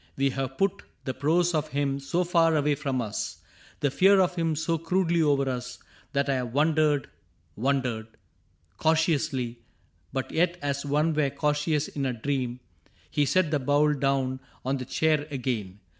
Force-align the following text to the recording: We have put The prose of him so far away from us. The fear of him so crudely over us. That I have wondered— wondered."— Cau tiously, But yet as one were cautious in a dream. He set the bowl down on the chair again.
We 0.17 0.31
have 0.31 0.57
put 0.57 0.81
The 1.05 1.13
prose 1.13 1.53
of 1.53 1.67
him 1.67 1.99
so 1.99 2.23
far 2.23 2.55
away 2.55 2.73
from 2.73 3.03
us. 3.03 3.37
The 3.81 3.91
fear 3.91 4.19
of 4.19 4.33
him 4.33 4.55
so 4.55 4.79
crudely 4.79 5.21
over 5.21 5.47
us. 5.47 5.77
That 6.13 6.27
I 6.27 6.37
have 6.37 6.51
wondered— 6.55 7.07
wondered."— 7.55 8.07
Cau 8.79 8.95
tiously, 8.95 9.57
But 10.11 10.31
yet 10.31 10.57
as 10.59 10.87
one 10.87 11.13
were 11.13 11.29
cautious 11.29 11.87
in 11.87 12.07
a 12.07 12.13
dream. 12.13 12.61
He 13.11 13.25
set 13.25 13.51
the 13.51 13.59
bowl 13.59 13.93
down 13.93 14.39
on 14.65 14.77
the 14.77 14.85
chair 14.85 15.27
again. 15.29 15.81